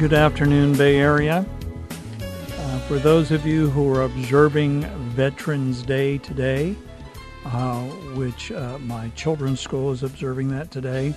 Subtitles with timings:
[0.00, 1.44] Good afternoon, Bay Area.
[2.56, 6.74] Uh, for those of you who are observing Veterans Day today,
[7.44, 7.82] uh,
[8.14, 11.12] which uh, my children's school is observing that today,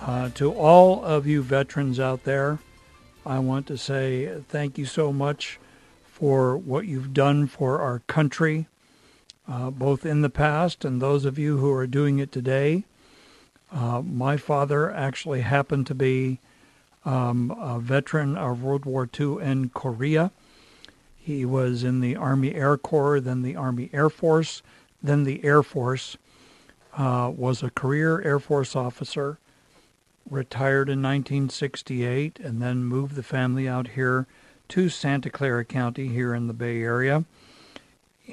[0.00, 2.58] uh, to all of you veterans out there,
[3.24, 5.60] I want to say thank you so much
[6.04, 8.66] for what you've done for our country,
[9.46, 12.82] uh, both in the past and those of you who are doing it today.
[13.70, 16.40] Uh, my father actually happened to be
[17.06, 20.32] um, a veteran of World War II in Korea.
[21.16, 24.62] He was in the Army Air Corps, then the Army Air Force,
[25.02, 26.18] then the Air Force.
[26.96, 29.38] Uh, was a career Air Force officer,
[30.30, 34.26] retired in 1968, and then moved the family out here
[34.68, 37.24] to Santa Clara County here in the Bay Area.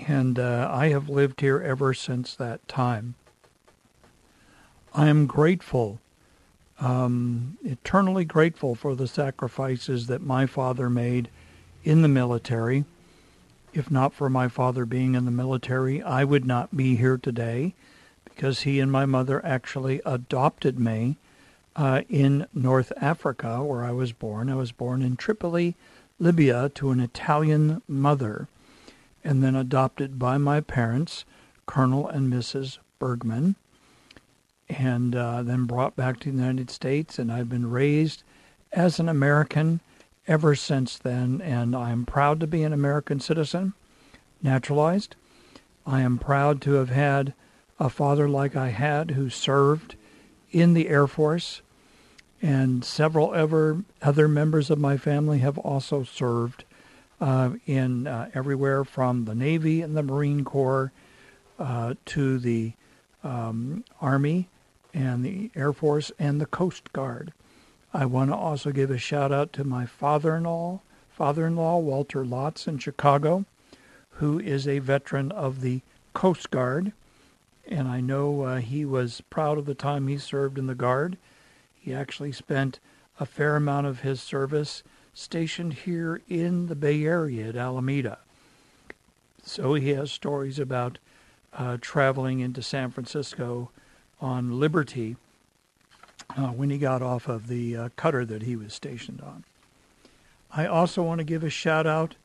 [0.07, 3.16] And uh, I have lived here ever since that time.
[4.94, 5.99] I am grateful
[6.83, 11.29] um, eternally grateful for the sacrifices that my father made
[11.85, 12.83] in the military.
[13.73, 17.73] If not for my father being in the military, I would not be here today
[18.25, 21.16] because he and my mother actually adopted me
[21.75, 24.49] uh, in North Africa, where I was born.
[24.49, 25.75] I was born in Tripoli,
[26.19, 28.49] Libya, to an Italian mother,
[29.23, 31.23] and then adopted by my parents,
[31.66, 32.77] Colonel and Mrs.
[32.99, 33.55] Bergman
[34.73, 37.19] and uh, then brought back to the United States.
[37.19, 38.23] And I've been raised
[38.72, 39.79] as an American
[40.28, 41.41] ever since then.
[41.41, 43.73] And I'm proud to be an American citizen,
[44.41, 45.16] naturalized.
[45.85, 47.34] I am proud to have had
[47.79, 49.95] a father like I had who served
[50.51, 51.61] in the Air Force.
[52.41, 56.66] And several ever other members of my family have also served
[57.22, 60.91] uh, in uh, everywhere from the Navy and the Marine Corps
[61.57, 62.73] uh, to the
[63.23, 64.50] um, Army
[64.93, 67.33] and the Air Force and the Coast Guard.
[67.93, 70.79] I want to also give a shout out to my father-in-law,
[71.11, 73.45] father-in-law Walter Lotz in Chicago,
[74.17, 75.81] who is a veteran of the
[76.13, 76.91] Coast Guard,
[77.67, 81.17] and I know uh, he was proud of the time he served in the Guard.
[81.79, 82.79] He actually spent
[83.19, 84.83] a fair amount of his service
[85.13, 88.17] stationed here in the Bay Area at Alameda.
[89.43, 90.97] So he has stories about
[91.53, 93.69] uh, traveling into San Francisco
[94.23, 95.17] on Liberty
[96.38, 99.44] uh, when he got off of the uh, cutter that he was stationed on.
[100.51, 102.16] I also want to give a shout out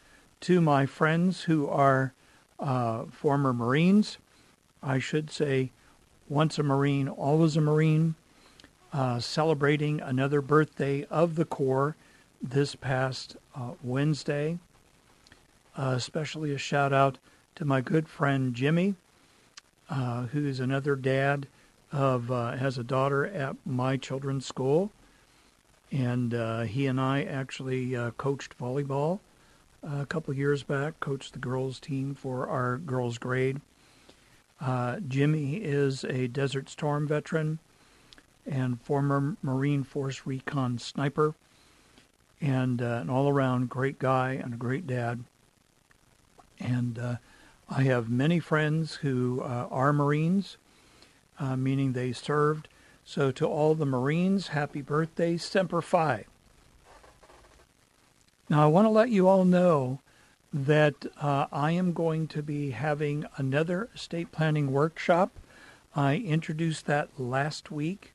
[0.43, 2.13] to my friends who are
[2.61, 4.19] uh, former Marines.
[4.83, 5.71] I should say,
[6.29, 8.15] once a Marine, always a Marine,
[8.93, 11.97] uh, celebrating another birthday of the Corps
[12.41, 14.59] this past uh, Wednesday.
[15.77, 17.19] Uh, especially a shout out
[17.55, 18.95] to my good friend Jimmy,
[20.33, 21.47] who's another dad
[21.93, 24.91] of uh, has a daughter at my children's school,
[25.91, 29.21] and uh, he and I actually uh, coached volleyball
[29.83, 31.01] a couple years back.
[31.01, 33.61] Coached the girls team for our girls grade.
[34.61, 37.59] Uh, Jimmy is a Desert Storm veteran
[38.45, 41.35] and former Marine Force Recon sniper,
[42.41, 45.25] and uh, an all-around great guy and a great dad.
[46.59, 47.17] And uh,
[47.71, 50.57] I have many friends who are Marines
[51.39, 52.69] uh, meaning they served.
[53.05, 56.25] So to all the Marines, happy birthday, Semper Fi.
[58.49, 60.01] Now I want to let you all know
[60.53, 65.31] that uh, I am going to be having another estate planning workshop.
[65.95, 68.13] I introduced that last week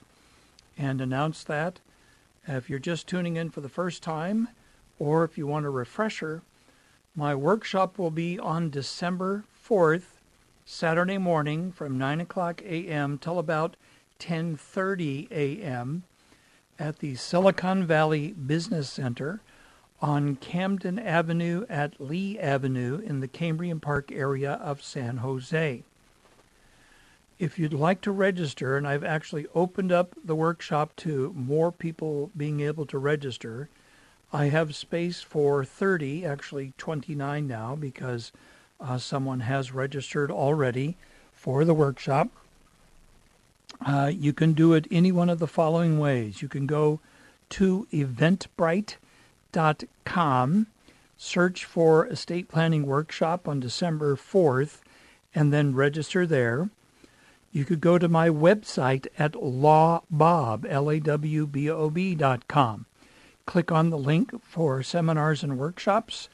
[0.77, 1.79] and announced that.
[2.47, 4.49] If you're just tuning in for the first time,
[4.99, 6.41] or if you want a refresher,
[7.15, 10.12] my workshop will be on December 4th
[10.65, 13.17] Saturday morning from 9 o'clock a.m.
[13.17, 13.75] till about
[14.19, 16.03] 10:30 a.m.
[16.79, 19.41] at the Silicon Valley Business Center
[20.01, 25.83] on Camden Avenue at Leigh Avenue in the Cambrian Park area of San Jose.
[27.39, 32.31] If you'd like to register, and I've actually opened up the workshop to more people
[32.37, 33.67] being able to register,
[34.31, 38.31] I have space for 30, actually 29 now, because
[38.83, 40.97] uh, someone has registered already
[41.33, 42.29] for the workshop.
[43.85, 46.41] Uh, you can do it any one of the following ways.
[46.41, 46.99] You can go
[47.49, 50.67] to eventbrite.com,
[51.17, 54.79] search for estate planning workshop on December 4th,
[55.35, 56.69] and then register there.
[57.51, 62.85] You could go to my website at lawbob, L-A-W-B-O-B dot com.
[63.45, 66.29] Click on the link for seminars and workshops,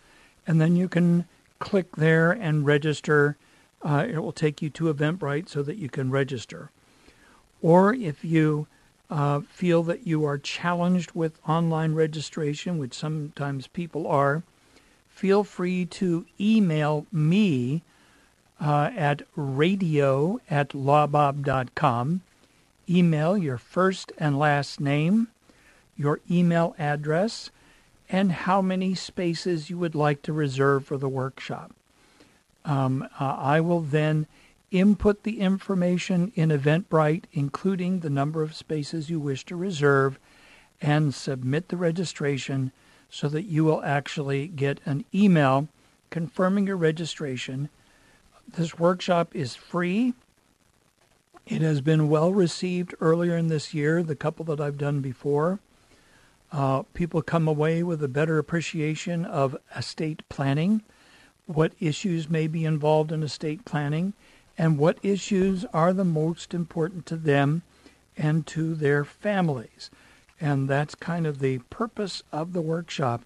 [0.47, 1.25] and then you can
[1.59, 3.37] click there and register.
[3.81, 6.71] Uh, it will take you to Eventbrite so that you can register.
[7.61, 8.67] Or if you
[9.09, 14.43] uh, feel that you are challenged with online registration, which sometimes people are,
[15.07, 17.83] feel free to email me
[18.61, 22.21] uh, at radio at lawbob.com.
[22.89, 25.27] Email your first and last name,
[25.95, 27.51] your email address,
[28.09, 31.71] and how many spaces you would like to reserve for the workshop.
[32.65, 34.27] Um, uh, I will then
[34.71, 40.19] input the information in Eventbrite, including the number of spaces you wish to reserve,
[40.81, 42.71] and submit the registration
[43.09, 45.67] so that you will actually get an email
[46.09, 47.69] confirming your registration
[48.55, 50.13] this workshop is free.
[51.45, 55.59] It has been well received earlier in this year, the couple that I've done before.
[56.51, 60.81] Uh, people come away with a better appreciation of estate planning,
[61.45, 64.13] what issues may be involved in estate planning,
[64.57, 67.61] and what issues are the most important to them
[68.17, 69.89] and to their families.
[70.41, 73.21] And that's kind of the purpose of the workshop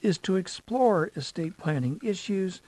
[0.00, 2.60] is to explore estate planning issues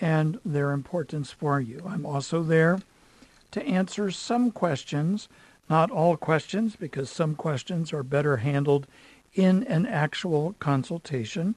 [0.00, 1.82] and their importance for you.
[1.86, 2.80] I'm also there
[3.50, 5.28] to answer some questions,
[5.68, 8.86] not all questions, because some questions are better handled
[9.36, 11.54] in an actual consultation.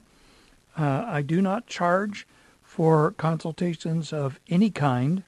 [0.78, 2.26] Uh, I do not charge
[2.62, 5.24] for consultations of any kind.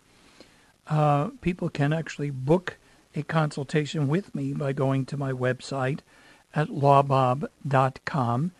[0.87, 2.76] Uh, people can actually book
[3.14, 6.00] a consultation with me by going to my website
[6.54, 8.52] at lawbob.com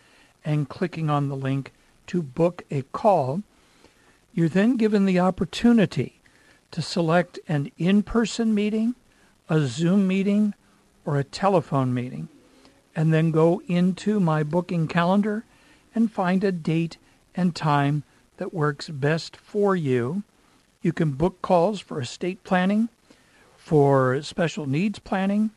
[0.45, 1.73] and clicking on the link
[2.07, 3.43] to book a call
[4.35, 6.21] you're then given the opportunity
[6.71, 8.95] to select an in person meeting,
[9.49, 10.55] a Zoom meeting,
[11.05, 12.29] or a telephone meeting,
[12.95, 15.45] and then go into my booking calendar
[15.95, 16.99] and find a date
[17.35, 18.03] and time
[18.37, 20.23] that works best for you.
[20.83, 22.89] You can book calls for estate planning,
[23.57, 25.51] for special needs planning,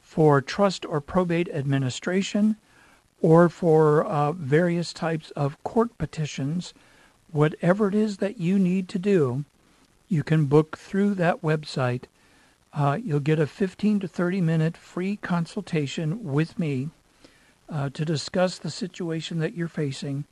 [0.00, 2.56] for trust or probate administration,
[3.20, 6.74] or for uh, various types of court petitions
[7.34, 9.44] whatever it is that you need to do,
[10.08, 12.04] you can book through that website.
[12.74, 16.90] Uh, you'll get a 15 to 30 minute free consultation with me
[17.68, 20.24] uh, to discuss the situation that you're facing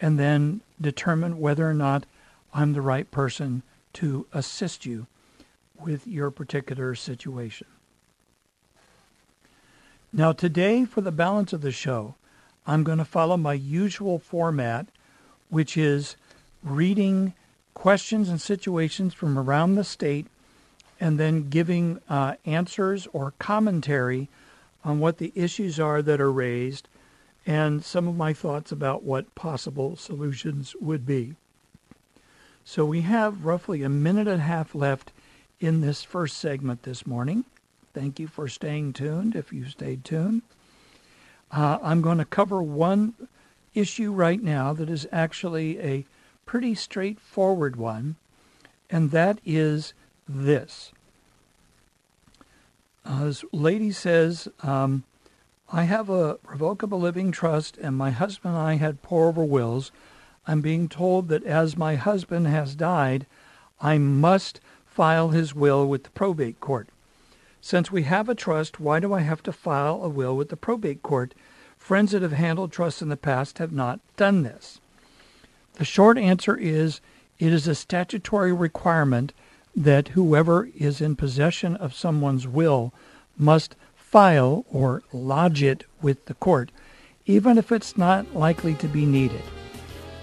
[0.00, 2.06] and then determine whether or not
[2.54, 3.62] I'm the right person
[3.94, 5.06] to assist you
[5.78, 7.66] with your particular situation.
[10.12, 12.14] Now, today, for the balance of the show,
[12.66, 14.86] I'm going to follow my usual format,
[15.50, 16.16] which is
[16.62, 17.34] reading
[17.74, 20.26] questions and situations from around the state
[21.00, 24.28] and then giving uh, answers or commentary
[24.84, 26.88] on what the issues are that are raised
[27.46, 31.34] and some of my thoughts about what possible solutions would be.
[32.64, 35.12] So we have roughly a minute and a half left
[35.60, 37.44] in this first segment this morning.
[37.94, 40.42] Thank you for staying tuned if you stayed tuned.
[41.50, 43.14] Uh, I'm going to cover one
[43.74, 46.04] issue right now that is actually a
[46.44, 48.16] pretty straightforward one,
[48.90, 49.94] and that is
[50.28, 50.92] this.
[53.04, 55.04] Uh, this lady says, um,
[55.72, 59.92] I have a revocable living trust, and my husband and I had pour over wills.
[60.46, 63.26] I'm being told that as my husband has died,
[63.80, 66.88] I must file his will with the probate court.
[67.60, 70.56] Since we have a trust, why do I have to file a will with the
[70.56, 71.34] probate court?
[71.76, 74.80] Friends that have handled trusts in the past have not done this.
[75.74, 77.00] The short answer is
[77.38, 79.32] it is a statutory requirement
[79.76, 82.94] that whoever is in possession of someone's will
[83.36, 86.72] must file or lodge it with the court,
[87.26, 89.42] even if it's not likely to be needed.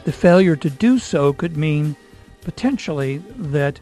[0.06, 1.96] The failure to do so could mean
[2.42, 3.80] potentially that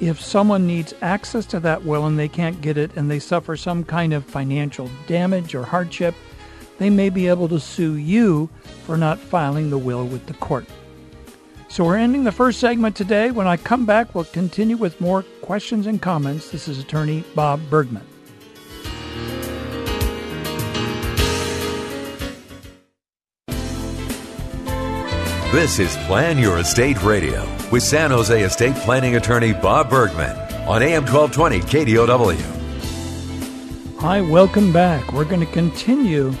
[0.00, 3.56] if someone needs access to that will and they can't get it and they suffer
[3.56, 6.14] some kind of financial damage or hardship,
[6.78, 8.48] they may be able to sue you
[8.84, 10.66] for not filing the will with the court.
[11.70, 13.30] So we're ending the first segment today.
[13.30, 16.50] When I come back, we'll continue with more questions and comments.
[16.50, 18.06] This is attorney Bob Bergman.
[25.52, 30.82] This is Plan Your Estate Radio with San Jose estate planning attorney Bob Bergman on
[30.82, 32.36] AM 1220 KDOW.
[34.00, 35.12] Hi, welcome back.
[35.12, 36.32] We're going to continue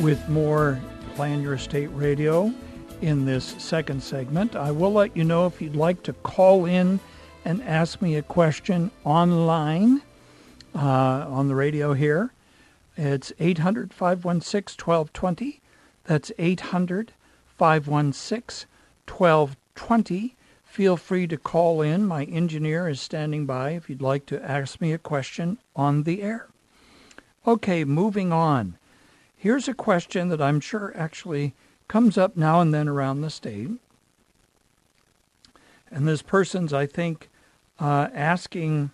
[0.00, 0.78] with more
[1.14, 2.52] Plan Your Estate Radio
[3.00, 4.56] in this second segment.
[4.56, 7.00] I will let you know if you'd like to call in
[7.44, 10.02] and ask me a question online
[10.74, 12.32] uh, on the radio here.
[12.96, 15.60] It's 800 516 1220.
[16.04, 17.12] That's 800
[17.56, 18.68] 516
[19.06, 20.36] 1220.
[20.64, 22.06] Feel free to call in.
[22.06, 26.22] My engineer is standing by if you'd like to ask me a question on the
[26.22, 26.48] air.
[27.46, 28.76] Okay, moving on.
[29.36, 31.54] Here's a question that I'm sure actually
[31.88, 33.70] comes up now and then around the state.
[35.90, 37.28] And this person's, I think,
[37.78, 38.90] uh, asking,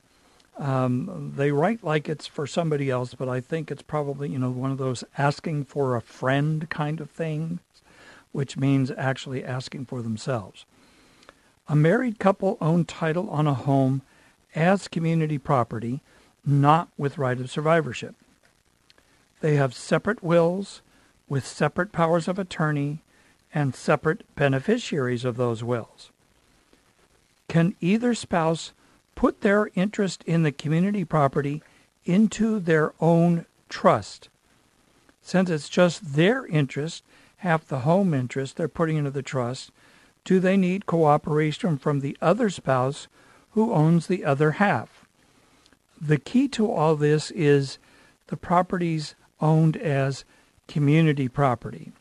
[0.59, 4.51] um, they write like it's for somebody else, but I think it's probably, you know,
[4.51, 7.61] one of those asking for a friend kind of thing
[8.33, 10.65] which means actually asking for themselves.
[11.69, 14.03] A married couple own title on a home
[14.55, 16.01] as community property,
[16.45, 18.15] not with right of survivorship.
[19.41, 20.83] They have separate wills
[21.33, 23.01] with separate powers of attorney
[23.55, 26.11] and separate beneficiaries of those wills.
[27.49, 28.75] Can either spouse
[29.15, 31.63] put their interest in the community property
[32.05, 34.29] into their own trust?
[35.23, 37.03] Since it's just their interest
[37.39, 39.71] half the home interest they're putting into the trust,
[40.27, 43.09] do they need cooperation from the other spouse
[43.53, 45.07] who owns the other half?
[45.99, 47.79] The key to all this is
[48.27, 50.27] the properties owned as
[50.73, 51.93] community property.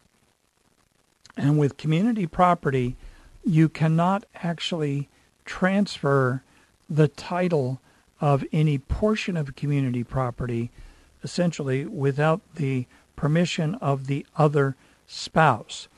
[1.36, 2.96] And with community property,
[3.44, 5.10] you cannot actually
[5.44, 6.42] transfer
[6.90, 7.82] the title
[8.22, 10.72] of any portion of community property
[11.22, 12.86] essentially without the
[13.18, 15.90] permission of the other spouse.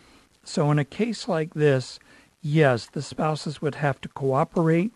[0.44, 2.00] So, in a case like this,
[2.42, 4.92] yes, the spouses would have to cooperate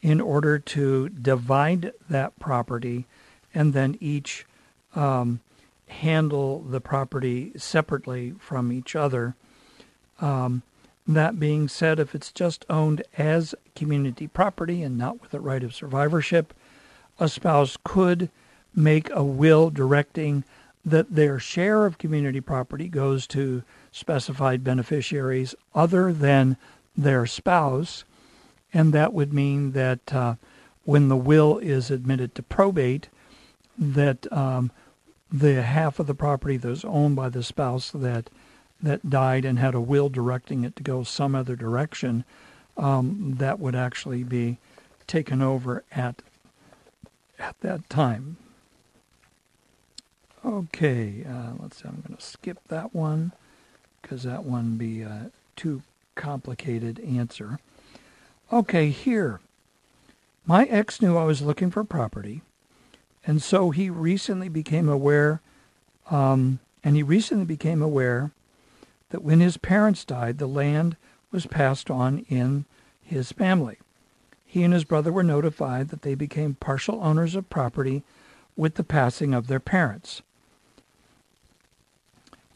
[0.00, 3.04] in order to divide that property
[3.52, 4.46] and then each
[4.96, 5.40] um,
[5.92, 9.34] handle the property separately from each other.
[10.20, 10.62] Um,
[11.06, 15.62] that being said, if it's just owned as community property and not with a right
[15.62, 16.54] of survivorship,
[17.18, 18.30] a spouse could
[18.74, 20.44] make a will directing
[20.84, 26.56] that their share of community property goes to specified beneficiaries other than
[26.96, 28.04] their spouse,
[28.72, 30.34] and that would mean that uh,
[30.84, 33.08] when the will is admitted to probate,
[33.78, 34.70] that um,
[35.32, 38.28] the half of the property that was owned by the spouse that
[38.82, 42.24] that died and had a will directing it to go some other direction,
[42.76, 44.58] um, that would actually be
[45.06, 46.20] taken over at
[47.38, 48.36] at that time.
[50.44, 51.88] Okay, uh, let's see.
[51.88, 53.32] I'm going to skip that one
[54.00, 55.82] because that one be a too
[56.16, 57.60] complicated answer.
[58.52, 59.40] Okay, here.
[60.44, 62.42] My ex knew I was looking for property,
[63.26, 65.40] and so he recently became aware,
[66.10, 68.32] um, and he recently became aware
[69.10, 70.96] that when his parents died, the land
[71.30, 72.64] was passed on in
[73.02, 73.78] his family.
[74.44, 78.02] He and his brother were notified that they became partial owners of property
[78.56, 80.22] with the passing of their parents.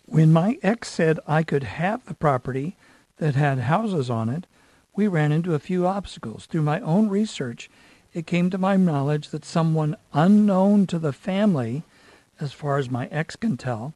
[0.05, 2.77] When my ex said I could have the property
[3.19, 4.47] that had houses on it,
[4.95, 6.47] we ran into a few obstacles.
[6.47, 7.71] Through my own research,
[8.17, 11.83] it came to my knowledge that someone unknown to the family,
[12.41, 13.93] as far as my ex can tell,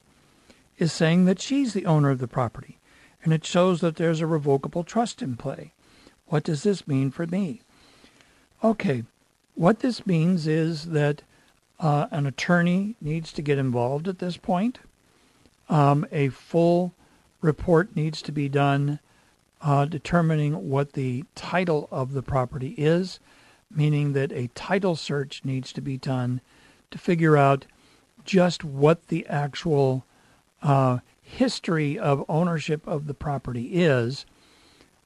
[0.78, 2.76] is saying that she's the owner of the property,
[3.24, 5.72] and it shows that there's a revocable trust in play.
[6.26, 7.62] What does this mean for me?
[8.62, 9.04] Okay,
[9.54, 11.22] what this means is that
[11.78, 14.80] uh, an attorney needs to get involved at this point.
[15.70, 16.92] Um, a full
[17.40, 18.98] report needs to be done
[19.62, 23.18] uh, determining what the title of the property is,
[23.70, 26.40] meaning that a title search needs to be done
[26.90, 27.66] to figure out
[28.24, 30.04] just what the actual
[30.62, 34.26] uh, history of ownership of the property is.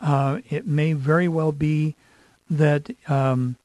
[0.01, 1.95] Uh, it may very well be
[2.51, 3.57] that um,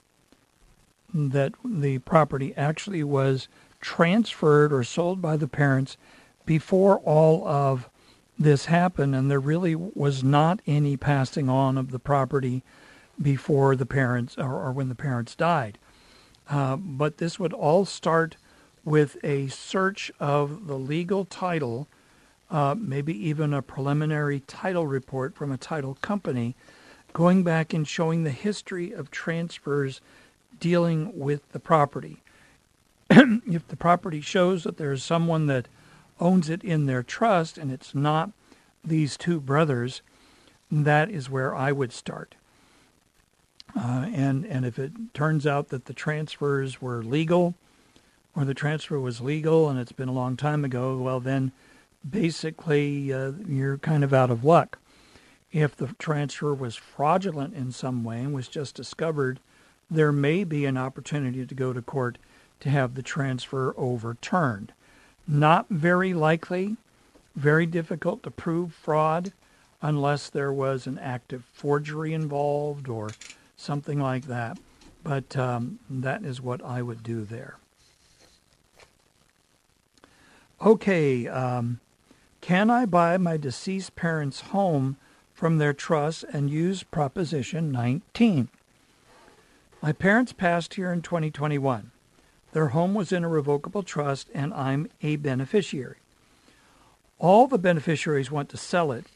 [1.12, 3.48] that the property actually was
[3.80, 5.96] transferred or sold by the parents
[6.46, 7.88] before all of
[8.38, 12.62] this happened, and there really was not any passing on of the property
[13.20, 15.78] before the parents or, or when the parents died.
[16.48, 18.36] Uh, but this would all start
[18.84, 21.86] with a search of the legal title,
[22.50, 26.56] uh, maybe even a preliminary title report from a title company,
[27.12, 30.00] going back and showing the history of transfers
[30.58, 32.22] dealing with the property.
[33.10, 35.68] if the property shows that there's someone that
[36.20, 38.30] owns it in their trust and it's not
[38.84, 40.02] these two brothers,
[40.70, 42.34] that is where I would start.
[43.76, 47.54] Uh, and and if it turns out that the transfers were legal,
[48.34, 51.52] or the transfer was legal and it's been a long time ago, well then,
[52.08, 54.78] basically uh, you're kind of out of luck.
[55.52, 59.40] If the transfer was fraudulent in some way and was just discovered,
[59.90, 62.18] there may be an opportunity to go to court
[62.60, 64.72] to have the transfer overturned.
[65.26, 66.76] Not very likely,
[67.34, 69.32] very difficult to prove fraud
[69.82, 73.10] unless there was an active forgery involved or
[73.60, 74.58] something like that.
[75.02, 77.56] But um, that is what I would do there.
[80.60, 81.80] Okay, um,
[82.40, 84.96] can I buy my deceased parents' home
[85.32, 88.48] from their trust and use Proposition 19?
[89.82, 91.90] My parents passed here in 2021.
[92.52, 95.96] Their home was in a revocable trust, and I'm a beneficiary.
[97.18, 99.06] All the beneficiaries want to sell it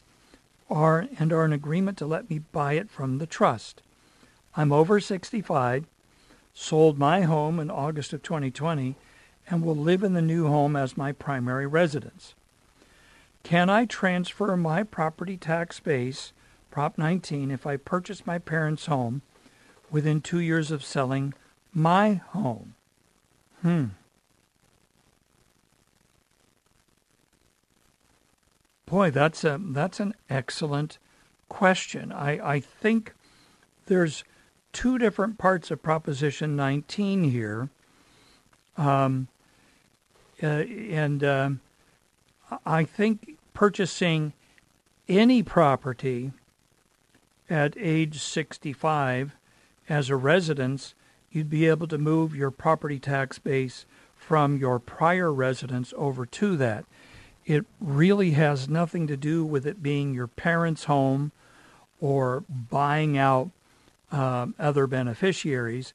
[0.69, 3.81] are and are in agreement to let me buy it from the trust.
[4.57, 5.85] I'm over 65,
[6.53, 8.95] sold my home in August of 2020,
[9.49, 12.33] and will live in the new home as my primary residence.
[13.43, 16.31] Can I transfer my property tax base,
[16.71, 19.21] Prop 19, if I purchase my parents' home
[19.91, 21.33] within two years of selling
[21.73, 22.73] my home?
[23.61, 23.85] Hmm.
[28.85, 30.97] Boy, that's a that's an excellent
[31.49, 32.11] question.
[32.11, 33.13] I, I think
[33.87, 34.23] there's
[34.75, 37.69] two different parts of Proposition 19 here.
[38.75, 39.29] Um,
[40.43, 41.49] uh, and uh,
[42.65, 44.33] I think purchasing
[45.07, 46.33] any property
[47.49, 49.37] at age 65
[49.87, 50.93] as a residence,
[51.31, 53.85] you'd be able to move your property tax base
[54.17, 56.83] from your prior residence over to that.
[57.45, 61.31] It really has nothing to do with it being your parents' home
[62.01, 63.51] or buying out
[64.11, 65.93] um, other beneficiaries.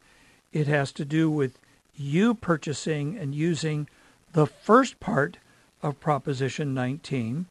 [0.53, 1.59] It has to do with
[1.95, 3.89] you purchasing and using
[4.33, 5.39] the first part
[5.83, 7.47] of Proposition 19,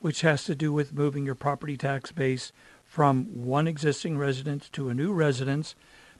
[0.00, 2.52] which has to do with moving your property tax base
[2.84, 5.74] from one existing residence to a new residence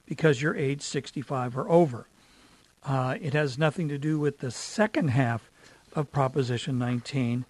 [0.07, 2.07] because you're age 65 or over.
[2.85, 5.51] Uh, it has nothing to do with the second half
[5.95, 7.45] of Proposition 19,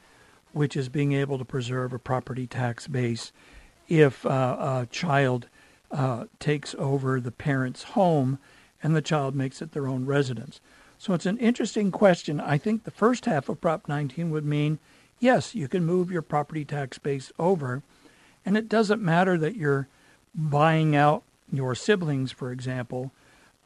[0.52, 3.32] which is being able to preserve a property tax base
[3.88, 5.48] if uh, a child
[5.90, 8.38] uh, takes over the parent's home
[8.82, 10.60] and the child makes it their own residence.
[10.98, 12.40] So it's an interesting question.
[12.40, 14.78] I think the first half of Prop 19 would mean
[15.20, 17.82] yes, you can move your property tax base over,
[18.44, 19.88] and it doesn't matter that you're
[20.34, 21.22] buying out
[21.52, 23.12] your siblings, for example.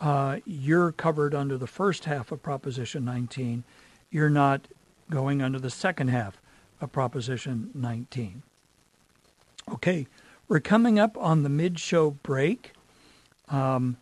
[0.00, 3.64] Uh, you're covered under the first half of Proposition 19.
[4.10, 4.66] You're not
[5.10, 6.40] going under the second half
[6.80, 8.42] of Proposition 19.
[9.70, 10.06] Okay,
[10.52, 12.72] we're coming up on the mid show break.
[13.48, 13.96] Um,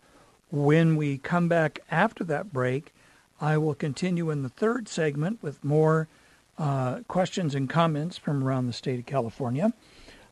[0.49, 2.93] when we come back after that break,
[3.39, 6.09] I will continue in the third segment with more
[6.57, 9.71] uh, questions and comments from around the state of California.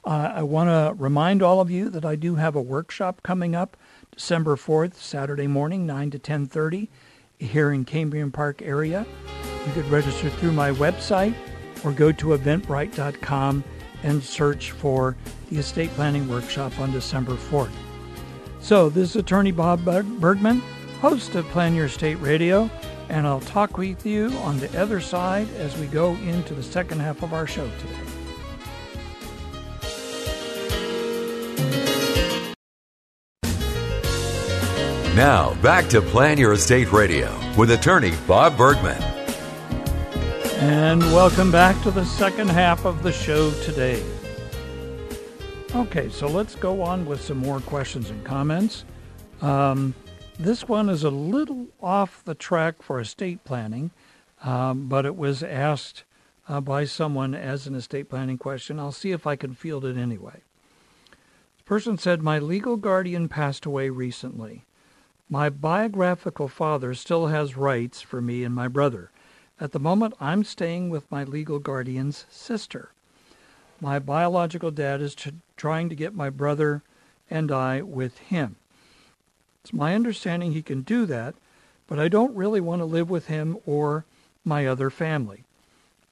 [0.03, 3.55] Uh, I want to remind all of you that I do have a workshop coming
[3.55, 3.77] up
[4.11, 6.89] December 4th, Saturday morning, 9 to 10:30,
[7.37, 9.05] here in Cambrian Park area.
[9.65, 11.33] You could register through my website
[11.85, 13.63] or go to eventbrite.com
[14.03, 15.15] and search for
[15.49, 17.71] the estate planning workshop on December 4th.
[18.61, 20.61] So, this is attorney Bob Bergman,
[20.99, 22.69] host of Plan Your Estate Radio,
[23.07, 26.99] and I'll talk with you on the other side as we go into the second
[26.99, 28.19] half of our show today.
[35.15, 39.18] Now, back to Plan Your Estate Radio with attorney Bob Bergman.
[40.61, 44.03] And welcome back to the second half of the show today.
[45.73, 48.83] Okay, so let's go on with some more questions and comments.
[49.41, 49.95] Um,
[50.37, 53.91] this one is a little off the track for estate planning,
[54.43, 56.03] um, but it was asked
[56.49, 58.81] uh, by someone as an estate planning question.
[58.81, 60.41] I'll see if I can field it anyway.
[61.57, 64.65] The person said, My legal guardian passed away recently.
[65.29, 69.09] My biographical father still has rights for me and my brother.
[69.61, 72.91] At the moment, I'm staying with my legal guardian's sister.
[73.81, 75.15] My biological dad is
[75.57, 76.81] trying to get my brother
[77.29, 78.55] and I with him.
[79.61, 81.35] It's my understanding he can do that,
[81.87, 84.05] but I don't really want to live with him or
[84.45, 85.43] my other family.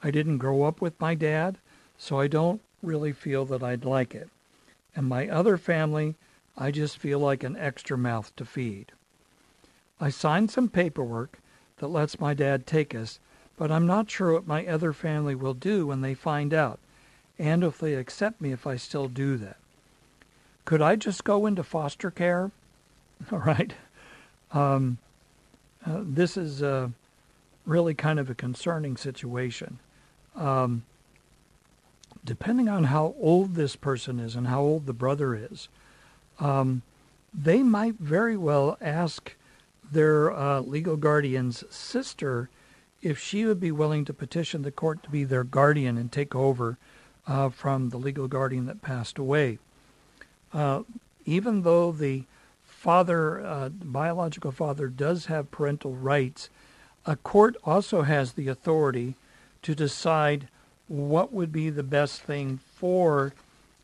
[0.04, 1.58] I didn't grow up with my dad,
[1.98, 4.30] so I don't really feel that I'd like it.
[4.96, 6.16] And my other family,
[6.58, 8.92] I just feel like an extra mouth to feed.
[10.02, 11.40] I signed some paperwork
[11.78, 13.20] that lets my dad take us,
[13.58, 16.80] but I'm not sure what my other family will do when they find out,
[17.38, 19.58] and if they accept me if I still do that.
[20.64, 22.52] Could I just go into foster care?
[23.32, 23.74] All right.
[24.52, 25.00] Um,
[25.86, 26.90] uh, this is uh,
[27.66, 29.80] really kind of a concerning situation.
[30.36, 30.84] Um,
[32.24, 35.68] depending on how old this person is and how old the brother is,
[36.40, 36.84] um,
[37.34, 39.34] they might very well ask
[39.92, 42.50] their uh, legal guardian's sister
[43.02, 46.36] if she would be willing to petition the court to be their guardian and take
[46.36, 46.78] over
[47.28, 49.60] uh, from the legal guardian that passed away.
[50.54, 50.84] Uh,
[51.26, 52.24] even though the
[52.64, 56.50] father, uh, biological father, does have parental rights,
[57.06, 59.16] a court also has the authority
[59.62, 60.48] to decide
[60.88, 63.34] what would be the best thing for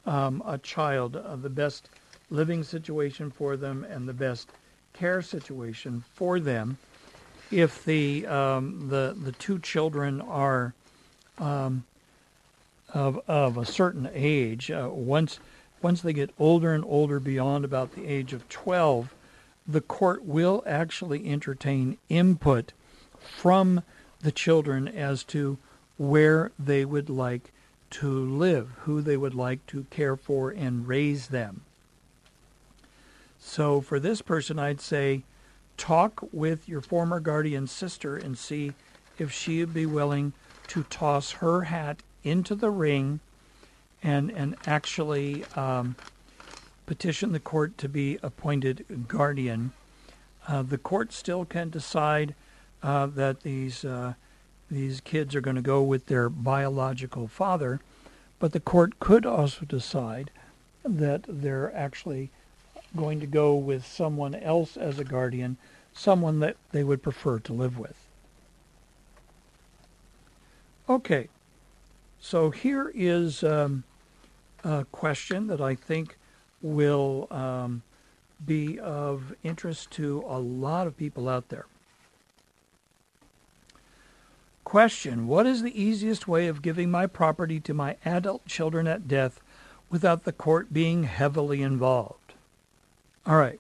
[0.06, 1.90] um, a child, uh, the best
[2.30, 4.50] living situation for them, and the best
[4.94, 6.78] care situation for them.
[7.54, 10.74] If the um, the the two children are
[11.38, 11.84] um,
[12.94, 15.40] of of a certain age, uh, once
[15.84, 19.14] once they get older and older beyond about the age of 12,
[19.68, 22.72] the court will actually entertain input
[23.20, 23.84] from
[24.22, 25.58] the children as to
[25.98, 27.52] where they would like
[27.92, 31.62] to live, who they would like to care for and raise them.
[33.40, 35.24] So for this person, I'd say
[35.78, 38.74] talk with your former guardian sister and see
[39.18, 40.34] if she would be willing
[40.68, 43.20] to toss her hat into the ring
[44.02, 45.96] and and actually um,
[46.86, 49.72] petition the court to be appointed guardian.
[50.48, 52.36] Uh, the court still can decide
[52.82, 54.14] uh, that these uh,
[54.70, 57.80] these kids are going to go with their biological father,
[58.40, 60.32] but the court could also decide
[60.84, 62.30] that they're actually
[62.96, 65.58] going to go with someone else as a guardian,
[65.94, 68.08] someone that they would prefer to live with.
[70.90, 71.30] Okay,
[72.20, 73.84] so here is um,
[74.64, 76.18] a question that I think
[76.62, 77.84] will um,
[78.46, 81.66] be of interest to a lot of people out there.
[84.64, 89.08] Question What is the easiest way of giving my property to my adult children at
[89.08, 89.40] death
[89.90, 92.23] without the court being heavily involved?
[93.26, 93.60] All right.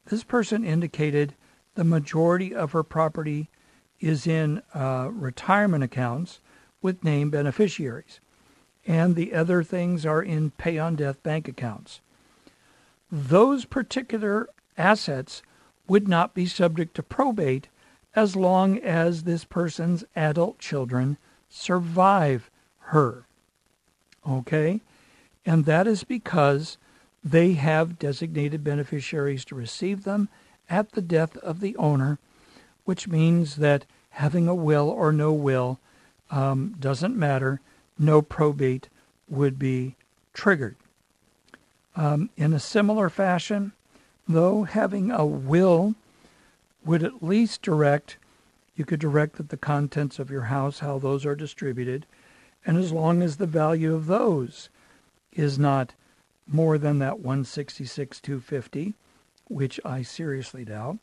[0.06, 1.34] This person indicated
[1.74, 3.50] the majority of her property
[4.00, 6.40] is in uh, retirement accounts
[6.80, 8.20] with named beneficiaries,
[8.86, 12.00] and the other things are in pay on death bank accounts.
[13.10, 15.42] Those particular assets
[15.88, 17.68] would not be subject to probate
[18.14, 21.16] as long as this person's adult children
[21.48, 23.24] survive her.
[24.28, 24.80] Okay?
[25.46, 26.76] and that is because
[27.22, 30.28] they have designated beneficiaries to receive them
[30.68, 32.18] at the death of the owner,
[32.84, 35.78] which means that having a will or no will
[36.30, 37.60] um, doesn't matter.
[37.98, 38.88] No probate
[39.28, 39.94] would be
[40.34, 40.76] triggered.
[41.96, 43.72] Um, in a similar fashion,
[44.28, 45.94] though, having a will
[46.84, 48.18] would at least direct,
[48.76, 52.06] you could direct that the contents of your house, how those are distributed,
[52.64, 54.68] and as long as the value of those
[55.32, 55.94] is not
[56.46, 58.94] more than that 166 250
[59.48, 60.98] which I seriously doubt,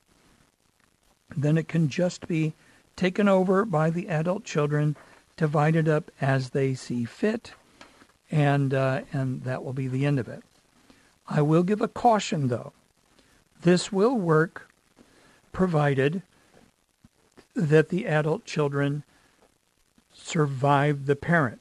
[1.35, 2.53] then it can just be
[2.95, 4.95] taken over by the adult children,
[5.37, 7.53] divided up as they see fit,
[8.29, 10.43] and uh, and that will be the end of it.
[11.33, 12.73] I will give a caution though.
[13.63, 14.69] This will work
[15.51, 16.21] provided
[17.55, 19.03] that the adult children
[20.13, 21.59] survive the parent.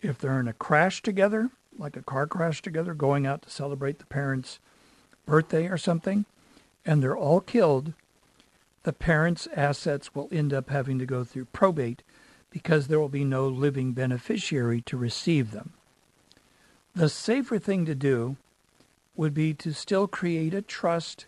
[0.00, 3.98] If they're in a crash together, like a car crash together, going out to celebrate
[3.98, 4.60] the parent's
[5.26, 6.24] birthday or something,
[6.86, 7.92] and they're all killed,
[8.84, 12.04] the parent's assets will end up having to go through probate
[12.50, 15.72] because there will be no living beneficiary to receive them.
[16.98, 18.38] The safer thing to do
[19.14, 21.26] would be to still create a trust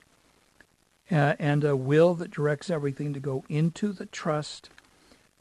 [1.12, 4.68] uh, and a will that directs everything to go into the trust.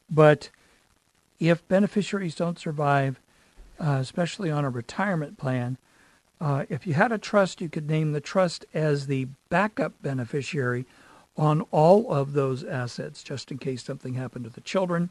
[0.08, 0.52] But
[1.40, 3.20] if beneficiaries don't survive,
[3.80, 5.80] uh, especially on a retirement plan,
[6.40, 10.86] uh, if you had a trust, you could name the trust as the backup beneficiary
[11.38, 15.10] on all of those assets, just in case something happened to the children.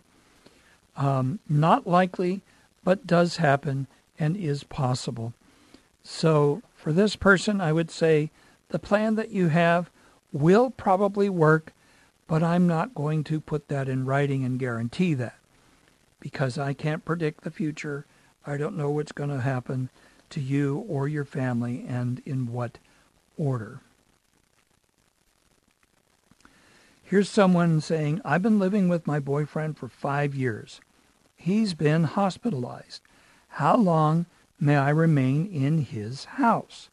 [0.97, 2.43] Um, not likely,
[2.85, 5.33] but does happen and is possible.
[6.03, 8.31] So, for this person, I would say
[8.69, 9.91] the plan that you have
[10.33, 11.73] will probably work,
[12.27, 15.39] but I'm not going to put that in writing and guarantee that
[16.21, 18.07] because I can't predict the future.
[18.47, 19.91] I don't know what's going to happen
[20.31, 22.79] to you or your family and in what
[23.37, 23.81] order.
[27.03, 30.81] Here's someone saying, I've been living with my boyfriend for five years.
[31.37, 33.01] He's been hospitalized.
[33.59, 34.27] How long
[34.61, 36.91] may I remain in his house?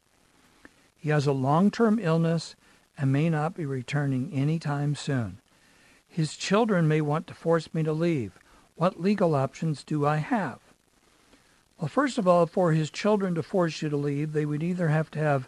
[0.97, 2.55] He has a long term illness
[2.97, 5.37] and may not be returning any time soon.
[6.07, 8.39] His children may want to force me to leave.
[8.77, 10.57] What legal options do I have?
[11.79, 14.87] Well, first of all, for his children to force you to leave, they would either
[14.87, 15.47] have to have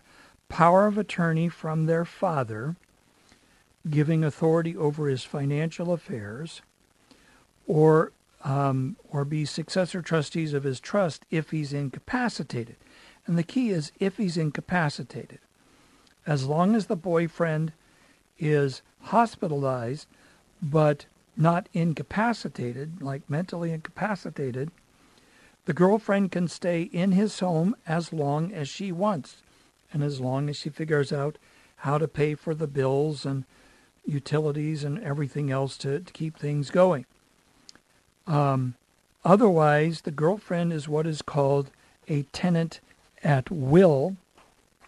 [0.50, 2.76] power of attorney from their father,
[3.90, 6.62] giving authority over his financial affairs,
[7.66, 8.12] or
[8.48, 12.78] um, or be successor trustees of his trust if he's incapacitated.
[13.26, 15.40] And the key is if he's incapacitated.
[16.26, 17.74] As long as the boyfriend
[18.40, 20.08] is hospitalized
[20.62, 21.06] but
[21.36, 24.72] not incapacitated, like mentally incapacitated,
[25.66, 29.44] the girlfriend can stay in his home as long as she wants
[29.92, 31.38] and as long as she figures out
[31.82, 33.44] how to pay for the bills and
[34.06, 37.06] utilities and everything else to, to keep things going.
[38.28, 38.76] Um,
[39.24, 41.72] otherwise, the girlfriend is what is called
[42.08, 42.80] a tenant
[43.24, 44.18] at will,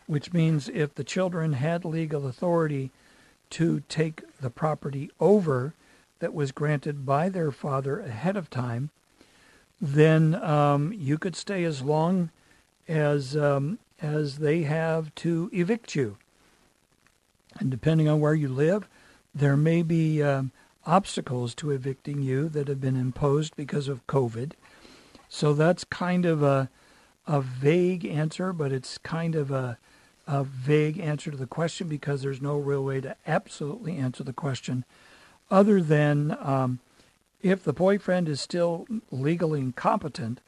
[0.08, 2.91] which means if the children had legal authority
[3.52, 5.73] to take the property over
[6.19, 8.89] that was granted by their father ahead of time,
[9.82, 12.30] then um, you could stay as long
[12.88, 16.17] as um, as they have to evict you.
[17.60, 18.88] And depending on where you live,
[19.34, 20.52] there may be um,
[20.86, 24.54] obstacles to evicting you that have been imposed because of COVID.
[25.28, 26.70] So that's kind of a
[27.28, 29.78] a vague answer, but it's kind of a
[30.26, 34.34] a vague answer to the question because there's no real way to absolutely answer the
[34.34, 34.86] question,
[35.50, 36.80] other than um,
[37.42, 40.39] if the boyfriend is still legally incompetent,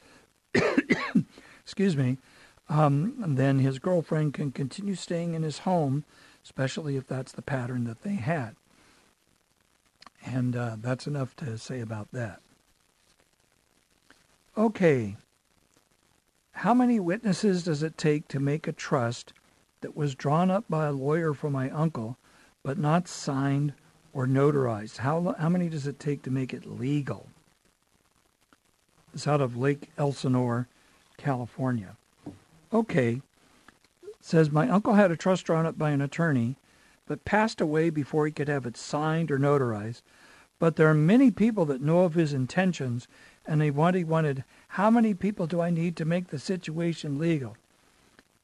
[1.63, 2.17] excuse me,
[2.69, 6.03] um, then his girlfriend can continue staying in his home,
[6.43, 8.55] especially if that's the pattern that they had.
[10.25, 12.39] And uh, that's enough to say about that.
[14.57, 15.15] Okay.
[16.51, 19.33] How many witnesses does it take to make a trust
[19.81, 22.17] that was drawn up by a lawyer for my uncle,
[22.63, 23.73] but not signed
[24.13, 24.97] or notarized?
[24.97, 27.27] How, how many does it take to make it legal?
[29.13, 30.67] It's out of Lake Elsinore,
[31.17, 31.95] California.
[32.71, 33.21] Okay.
[34.03, 36.55] It says my uncle had a trust drawn up by an attorney,
[37.07, 40.01] but passed away before he could have it signed or notarized.
[40.59, 43.07] But there are many people that know of his intentions,
[43.45, 47.57] and they wanted, wanted how many people do I need to make the situation legal?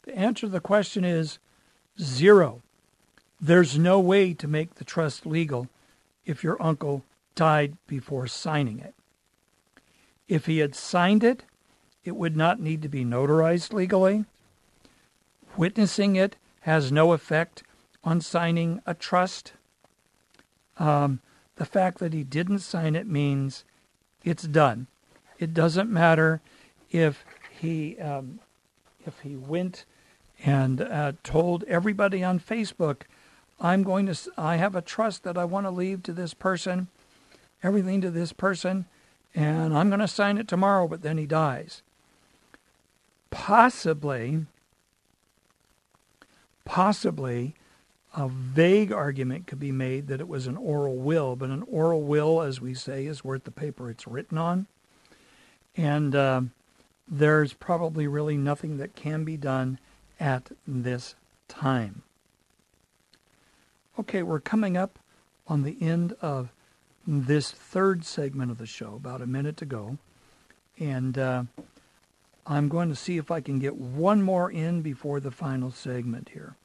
[0.04, 1.38] The answer to the question is
[2.02, 2.62] zero.
[3.40, 5.68] There's no way to make the trust legal
[6.26, 7.04] if your uncle
[7.36, 8.96] died before signing it.
[10.28, 11.44] If he had signed it,
[12.04, 14.26] it would not need to be notarized legally.
[15.56, 17.64] Witnessing it has no effect
[18.08, 19.52] on signing a trust.
[20.80, 21.20] Um,
[21.58, 23.66] the fact that he didn't sign it means
[24.24, 24.88] it's done.
[25.40, 26.40] It doesn't matter
[26.90, 27.26] if
[27.60, 28.40] he um,
[29.06, 29.84] if he went
[30.46, 33.02] and uh, told everybody on Facebook
[33.60, 36.88] I'm going to, I have a trust that I want to leave to this person,
[37.62, 38.86] everything to this person,
[39.36, 41.82] and I'm going to sign it tomorrow, but then he dies.
[43.32, 44.46] Possibly,
[46.64, 47.56] possibly
[48.18, 52.02] a vague argument could be made that it was an oral will, but an oral
[52.02, 54.66] will, as we say, is worth the paper it's written on.
[55.76, 56.42] And uh,
[57.08, 59.78] there's probably really nothing that can be done
[60.20, 61.14] at this
[61.48, 62.02] time.
[64.00, 64.98] Okay, we're coming up
[65.48, 66.52] on the end of
[67.06, 70.00] this third segment of the show, about a minute to go.
[70.80, 71.44] And uh,
[72.48, 76.30] I'm going to see if I can get one more in before the final segment
[76.34, 76.56] here.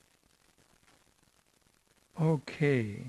[2.23, 3.03] Okay.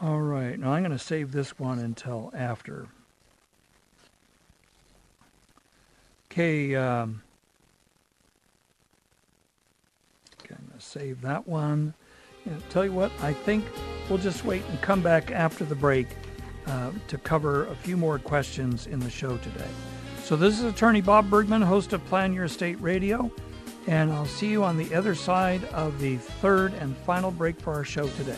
[0.00, 0.58] All right.
[0.58, 2.86] Now I'm going to save this one until after.
[6.32, 6.74] Okay.
[6.74, 7.20] Um,
[10.40, 11.92] okay I'm going to save that one.
[12.70, 13.64] Tell you what, I think
[14.08, 16.06] we'll just wait and come back after the break
[16.66, 19.68] uh, to cover a few more questions in the show today.
[20.22, 23.32] So this is Attorney Bob Bergman, host of Plan Your Estate Radio,
[23.86, 27.72] and I'll see you on the other side of the third and final break for
[27.72, 28.36] our show today.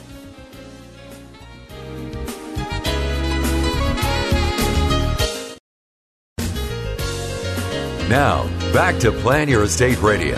[8.09, 10.37] Now, back to Plan Your Estate Radio.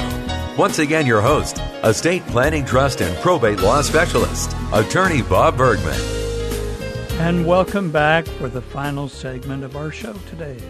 [0.56, 6.00] Once again, your host, estate planning, trust, and probate law specialist, attorney Bob Bergman.
[7.20, 10.60] And welcome back for the final segment of our show today.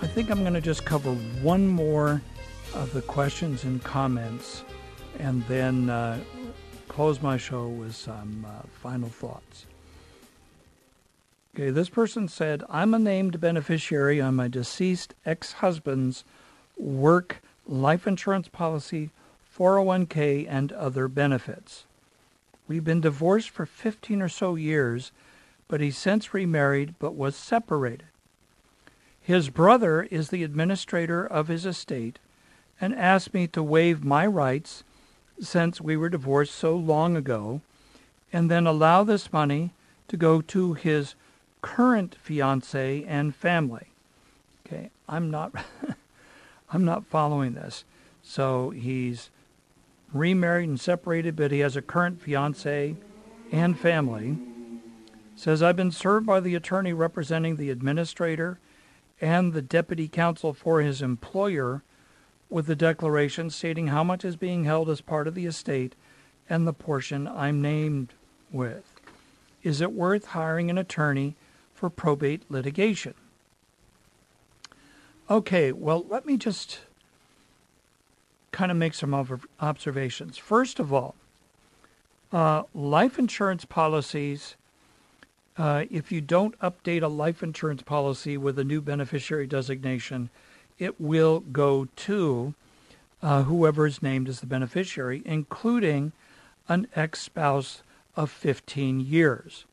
[0.00, 2.22] I think I'm going to just cover one more
[2.74, 4.64] of the questions and comments
[5.18, 6.18] and then uh,
[6.88, 9.66] close my show with some uh, final thoughts.
[11.54, 16.24] Okay, this person said, I'm a named beneficiary on my deceased ex husband's
[16.78, 19.10] work life insurance policy,
[19.56, 21.84] 401k, and other benefits.
[22.68, 25.10] We've been divorced for 15 or so years,
[25.68, 28.04] but he's since remarried but was separated.
[29.20, 32.18] His brother is the administrator of his estate
[32.80, 34.84] and asked me to waive my rights
[35.40, 37.60] since we were divorced so long ago
[38.32, 39.72] and then allow this money
[40.08, 41.14] to go to his
[41.62, 43.88] current fiance and family.
[44.66, 45.52] Okay, I'm not
[46.72, 47.84] I'm not following this.
[48.22, 49.30] So he's
[50.12, 52.96] remarried and separated, but he has a current fiance
[53.50, 54.38] and family.
[55.34, 58.58] Says I've been served by the attorney representing the administrator
[59.20, 61.82] and the deputy counsel for his employer
[62.50, 65.94] with the declaration stating how much is being held as part of the estate
[66.48, 68.12] and the portion I'm named
[68.50, 69.00] with.
[69.62, 71.36] Is it worth hiring an attorney
[71.80, 73.14] for probate litigation.
[75.30, 76.80] Okay, well, let me just
[78.52, 79.14] kind of make some
[79.60, 80.36] observations.
[80.36, 81.14] First of all,
[82.32, 84.56] uh, life insurance policies,
[85.56, 90.28] uh, if you don't update a life insurance policy with a new beneficiary designation,
[90.80, 92.54] it will go to
[93.22, 96.12] uh, whoever is named as the beneficiary, including
[96.68, 97.82] an ex spouse
[98.16, 99.66] of 15 years.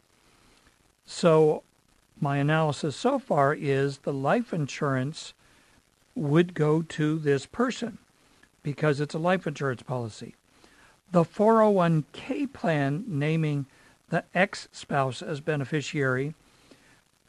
[1.06, 1.64] So
[2.20, 5.34] my analysis so far is the life insurance
[6.14, 8.00] would go to this person
[8.62, 10.36] because it's a life insurance policy.
[11.12, 13.66] The 401k plan naming
[14.10, 16.34] the ex spouse as beneficiary,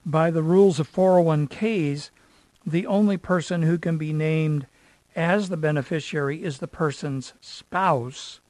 [0.04, 2.10] by the rules of 401ks,
[2.70, 4.66] the only person who can be named
[5.16, 8.40] as the beneficiary is the person's spouse.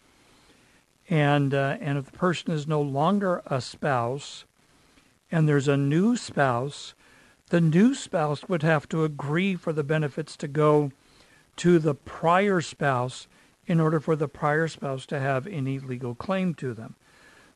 [1.08, 4.44] And, uh, and if the person is no longer a spouse,
[5.30, 6.94] and there's a new spouse,
[7.50, 10.92] the new spouse would have to agree for the benefits to go
[11.56, 13.26] to the prior spouse
[13.66, 16.94] in order for the prior spouse to have any legal claim to them.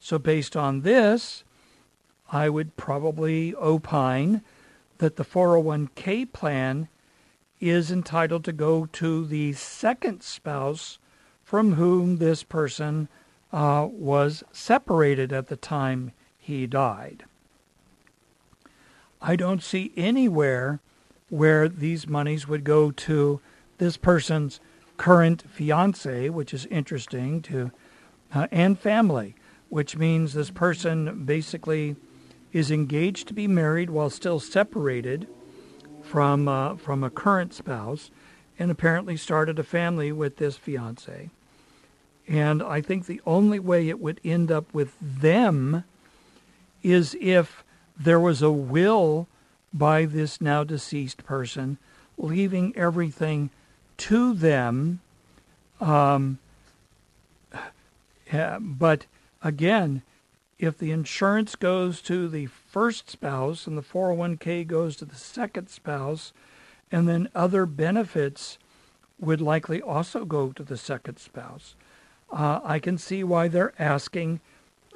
[0.00, 1.44] So, based on this,
[2.30, 4.42] I would probably opine
[4.98, 6.88] that the 401k plan
[7.60, 10.98] is entitled to go to the second spouse
[11.44, 13.08] from whom this person
[13.52, 17.24] uh, was separated at the time he died.
[19.20, 20.80] I don't see anywhere
[21.28, 23.40] where these monies would go to
[23.78, 24.60] this person's
[24.96, 27.70] current fiance, which is interesting to,
[28.34, 29.34] uh, and family,
[29.68, 31.96] which means this person basically
[32.52, 35.26] is engaged to be married while still separated
[36.02, 38.10] from uh, from a current spouse,
[38.58, 41.30] and apparently started a family with this fiance.
[42.28, 45.84] And I think the only way it would end up with them
[46.82, 47.64] is if
[47.98, 49.28] there was a will
[49.72, 51.78] by this now deceased person,
[52.18, 53.50] leaving everything
[53.96, 55.00] to them.
[55.80, 56.38] Um,
[58.60, 59.06] but
[59.42, 60.02] again,
[60.62, 65.68] if the insurance goes to the first spouse and the 401k goes to the second
[65.68, 66.32] spouse,
[66.92, 68.58] And then other benefits
[69.18, 71.74] would likely also go to the second spouse.
[72.30, 74.40] Uh, I can see why they're asking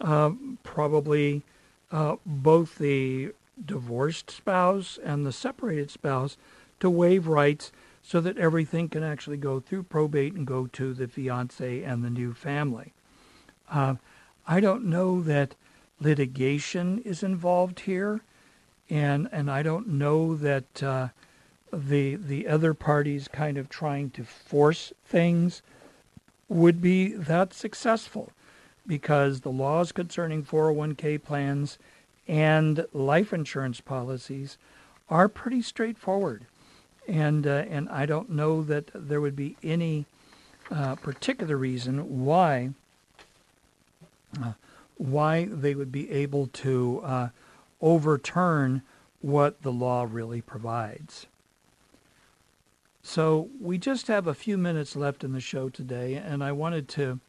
[0.01, 0.31] uh,
[0.62, 1.43] probably
[1.91, 3.33] uh, both the
[3.64, 6.37] divorced spouse and the separated spouse
[6.79, 11.09] to waive rights so that everything can actually go through probate and go to the
[11.09, 12.93] fiance and the new family.
[14.47, 15.55] I don't know that
[16.01, 18.20] litigation is involved here,
[18.88, 21.09] and and I don't know that uh,
[21.72, 25.62] the the other parties kind of trying to force things
[26.49, 28.32] would be that successful
[28.86, 31.78] because the laws concerning 401k plans
[32.28, 34.59] and life insurance policies
[35.09, 36.47] are pretty straightforward.
[37.09, 40.07] And, uh, and I don't know that there would be any
[40.70, 42.70] uh, particular reason why,
[44.97, 47.29] why they would be able to uh,
[47.81, 48.83] overturn
[49.20, 51.27] what the law really provides.
[53.03, 56.89] So we just have a few minutes left in the show today, and I wanted
[56.91, 57.20] to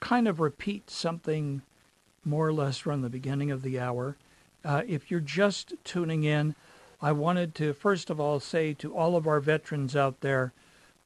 [0.00, 1.62] kind of repeat something
[2.24, 4.16] more or less from the beginning of the hour.
[4.64, 6.54] Uh, if you're just tuning in,
[7.00, 10.52] I wanted to first of all say to all of our veterans out there,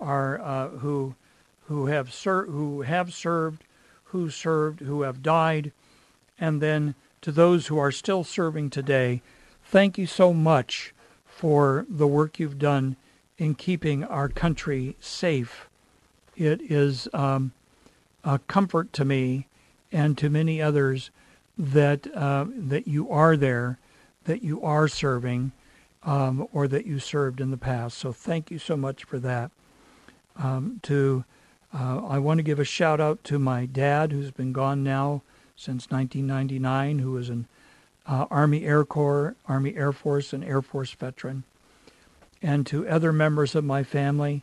[0.01, 1.15] are uh, who
[1.67, 3.65] who have ser- who have served,
[4.07, 5.73] who served, who have died,
[6.39, 9.23] and then to those who are still serving today,
[9.65, 10.95] thank you so much
[11.25, 12.97] for the work you've done
[13.39, 15.69] in keeping our country safe.
[16.37, 17.53] It is um,
[18.25, 19.47] a comfort to me
[19.93, 21.11] and to many others
[21.59, 23.79] that uh, that you are there,
[24.25, 25.53] that you are serving,
[26.03, 27.99] um, or that you served in the past.
[27.99, 29.51] So thank you so much for that.
[30.37, 31.25] Um, to
[31.79, 35.23] uh, I want to give a shout out to my dad, who's been gone now
[35.57, 37.47] since 1999, who was an
[38.07, 41.45] uh, Army Air Corps, Army Air Force, and Air Force veteran
[42.43, 44.43] and to other members of my family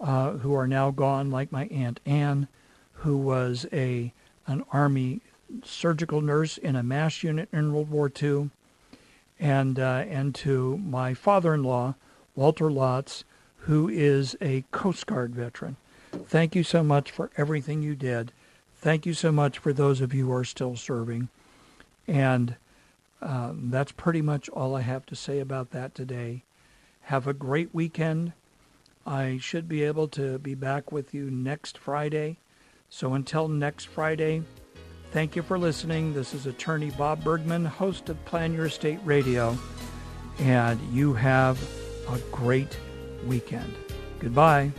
[0.00, 2.48] uh, who are now gone, like my Aunt Anne,
[2.92, 4.12] who was a
[4.46, 5.20] an Army
[5.64, 8.50] surgical nurse in a MASH unit in World War II,
[9.38, 11.94] and, uh, and to my father-in-law,
[12.34, 13.22] Walter Lotz,
[13.58, 15.76] who is a Coast Guard veteran.
[16.26, 18.32] Thank you so much for everything you did.
[18.76, 21.28] Thank you so much for those of you who are still serving.
[22.08, 22.56] And
[23.20, 26.42] um, that's pretty much all I have to say about that today.
[27.02, 28.32] Have a great weekend.
[29.06, 32.38] I should be able to be back with you next Friday.
[32.90, 34.42] So until next Friday,
[35.12, 36.14] thank you for listening.
[36.14, 39.56] This is attorney Bob Bergman, host of Plan Your Estate Radio,
[40.38, 41.60] and you have
[42.08, 42.76] a great
[43.26, 43.74] weekend.
[44.18, 44.72] Goodbye.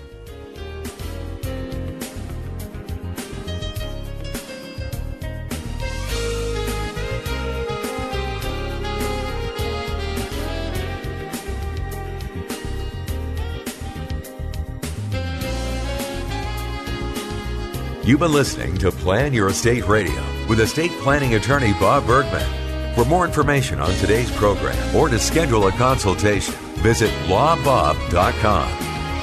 [18.13, 22.93] You've been listening to Plan Your Estate Radio with estate planning attorney Bob Bergman.
[22.93, 26.53] For more information on today's program or to schedule a consultation,
[26.83, 28.69] visit lawbob.com.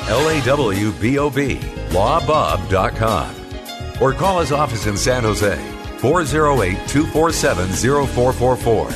[0.08, 1.54] L A W B O B,
[1.90, 4.02] lawbob.com.
[4.02, 5.56] Or call his office in San Jose,
[5.98, 7.68] 408 247
[8.08, 8.90] 0444.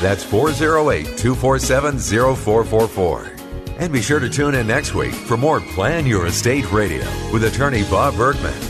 [0.00, 3.32] That's 408 247 0444.
[3.78, 7.44] And be sure to tune in next week for more Plan Your Estate Radio with
[7.44, 8.69] attorney Bob Bergman.